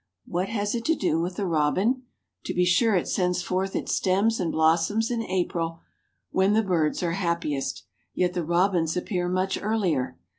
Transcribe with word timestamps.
What 0.25 0.49
has 0.49 0.73
it 0.73 0.83
to 0.85 0.95
do 0.95 1.19
with 1.21 1.35
the 1.35 1.45
robin? 1.45 2.05
To 2.45 2.55
be 2.55 2.65
sure 2.65 2.95
it 2.95 3.07
sends 3.07 3.43
forth 3.43 3.75
its 3.75 3.93
stems 3.93 4.39
and 4.39 4.51
blossoms 4.51 5.11
in 5.11 5.21
April 5.21 5.81
when 6.31 6.53
the 6.53 6.63
birds 6.63 7.03
are 7.03 7.11
happiest, 7.11 7.83
yet 8.15 8.33
the 8.33 8.43
robins 8.43 8.97
appear 8.97 9.29
much 9.29 9.61
earlier. 9.61 10.17